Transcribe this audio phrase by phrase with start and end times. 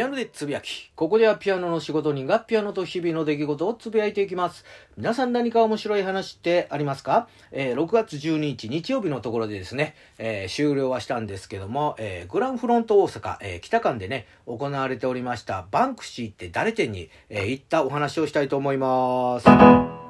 [0.00, 0.90] ルでつぶやき。
[0.94, 4.64] ここではピアノの仕事人がピアノと日々の出来事をつぶやいていきます。
[4.96, 20.01] 皆さん何か面白い話ってありますか、えー、6月12日日曜日のところでですね、えー、終了はしたんですけども、えー、グランフロント大阪、え北館でね、行われておりましたバンクシーって誰店に、え行ったお話をしたいと思います。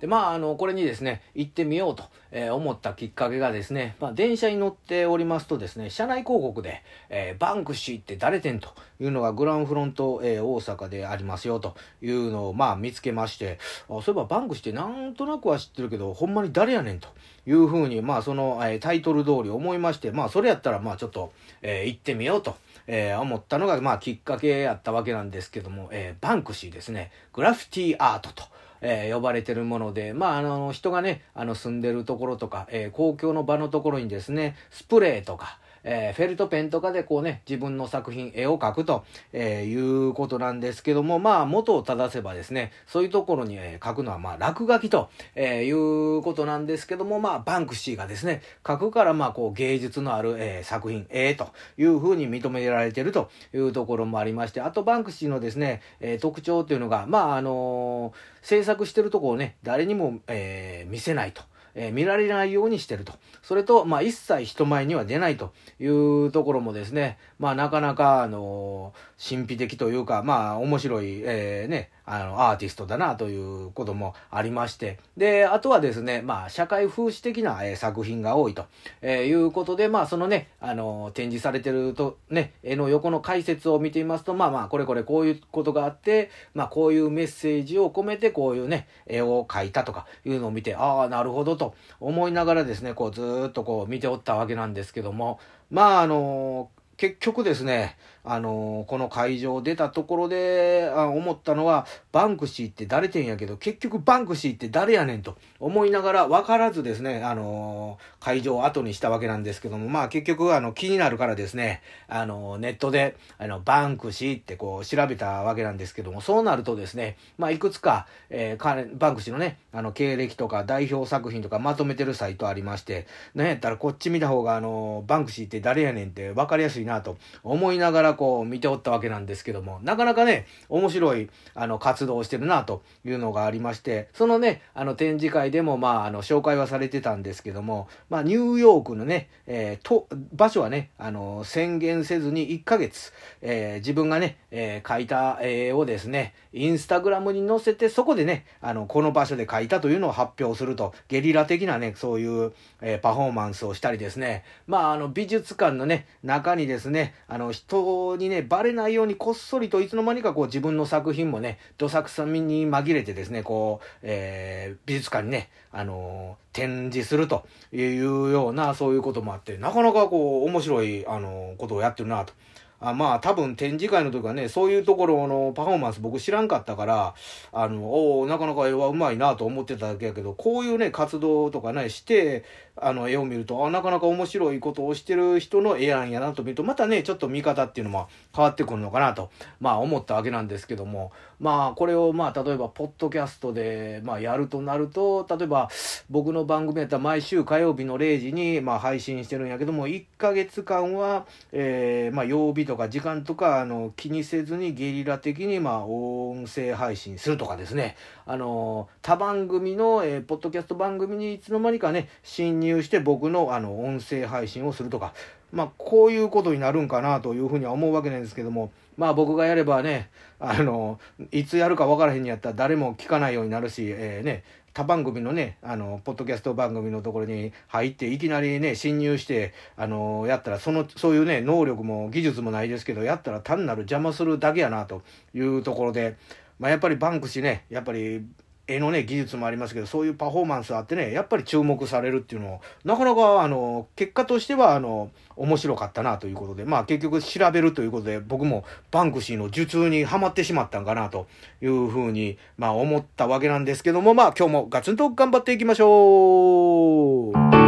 [0.00, 17.08] で、まあ、あの、これにですね、行ってみようと、えー、思ったきっかけがですね、まあ、電車に乗っておりますとですね、車内広告で、えー、バンクシーって誰てんというのがグランフロント、えー、大阪でありますよというのを、まあ、見つけまして、あそういえばバンクシーってなんとなくは知ってるけど、ほんまに誰やねんと
[17.46, 22.56] いうふうに、まあ、その、えー、タイトル通り思いまして、まあ、それやったら、まあ、ちょっと、えー、行ってみようと。
[22.92, 27.12] えー、思ったのが、まあ、きっかけやったわけなんですけども、えー、バンクシーですね。
[27.32, 28.42] グラフィティアートと。
[28.80, 61.42] えー、呼ばれてるもので、まあ、あの、人がね、あの、住んでるところとか、えー、公共の場のところにですね、スプレーとか、えー、フェルトペンとかでこうね、自分の作品、絵を描くと、えー、いうことなんですけども、まあ、元を正せばですね、そういうところに、えー、描くのは、まあ、落書きと、え、いうことなんですけども、まあ、バンクシーがですね、描くから、まあ、こう、芸術のある、え、作品、絵というふうに認められているというところもありまして、あと、バンクシーのですね、え、特徴というのが、まあ、あの、制作してるところをね、誰にも、え、見せないと。
[61.74, 63.12] え、見られないようにしてると。
[63.42, 78.66] それと、まあ、一切人前には出ないというところもですね、まあ、なかなか、あの、神秘的というか、まあ、面白い、えー、ね、あの、アーティストだなということもありまして、で、あとはですね、まあ、社会風刺的な、えー、作品が多いと、
[79.00, 91.69] えー、いうことで、まあ、そのね、あの、展示されてると、ね、絵の横の解説を見てみますと、まあまあ、これこれこういうことがあって、まあ、こういうメッセージを込めて、こういうね、絵を描いたとかいうのを見て、ああ、なるほどと
[92.00, 95.38] 思いながらですね、こう、ずっとこう見ておったわけなんですけども、
[95.70, 152.52] まあ、あの、結局ですね、あのー、この会場を出たところであ思ったのは、バンクシーって誰てんやけど、結局バンクシーって誰やねんと思いながら分からずですね、あのー、会場を後にしたわけなんですけども、まあ結局あの気になるからですね、あのー、ネットであのバンクシーってこう調べたわけなんですけども、そうなるとですね、まあいくつか、えー、バンクシーのね、あの経歴とか代表作品とかまとめてるサイトありまして、なんやったらこっち見た方があのバンクシーって誰やねんって分かりやすいななと思いながらこう見ておったわけなんですけども、なかなかね、面白いあの活動をしてるなというのがありまして、そのね、あの展示会でもまああの紹介はされてたんですけども、まあニューヨークのね、えー、と、場所はね、あの宣言せずに1ヶ月、えー、自分がね、えー、描いた絵をですね、インスタグラムに載せて、そこでね、あの、この場所で描いたというのを発表すると、ゲリラ的なね、そういう、
[152.82, 172.32] えパフォーマンスをしたりですね、まああの美術館のね、中にですね、ですねあの人にね、バレないようにこっそりといつの間にかこう自分の作品もね、どさくさみに紛れてですね、こう、えー、美術館にね、あのー、展示するというような、そういうこともあって、なかなかこう、面白い、あのー、ことをやってるなと。
[172.80, 177.14] あまあ多分展示会の時はね、そういうところのパフォーマンス僕知らんかったから、
[177.52, 182.44] あの、おなかなか絵はうまいなと思ってただけやけど、こういうね、活動とかね、して、
[182.82, 189.30] あの、絵を見ると、あなかなか面白いことをしてる人の絵なんやなと見ると、またね、ちょっと見方っていうのも変わってくるのかなと、
[189.60, 195.68] まあ思ったわけなんですけども、まあこれをまあ例えば、ポッドキャストで、まあやるとなると、例えば
[196.08, 215.14] 僕の番組やったら毎週火曜日の0時に、まあ配信してるんやけども、1ヶ月間は、えー、まあ曜日とか時間とか、あの、気にせずにゲリラ的に、まあ音声配信するとかですね、あの、他番組の、えー、ポッドキャスト番組にいつの間にかね、侵入して僕のあの音声配信をするとか、
[215.52, 218.70] まあ、こういうことになるんかなというふうには思うわけなんですけども、
[219.00, 221.00] まあ僕がやればね、あの、
[221.32, 224.44] いつやるか分からへんにやったら誰も聞かないようになるし、えー、ね、
[224.74, 235.00] 他番組のね、あの、ポッドキャスト番組のところに入って、いきなりね、侵入して、あの、やったら、その、そういうね、能力も技術もないですけど、やったら単なる邪魔するだけやな、と
[235.32, 236.18] いうところで、
[236.58, 238.22] まあやっぱりバンクシね、やっぱり、
[238.70, 251.26] 絵のね技術もありますけどそういうパフォーマンスあってねやっぱり注目されるっていうのをなかなかあの結果としてはあの面白かったなということでまあ結局調べるということで僕もバンクシーの受注にはまってしまったんかなと
[251.60, 257.59] いうふうにまあ思ったわけなんですけどもまあ今日もガツンと頑張っていきましょう。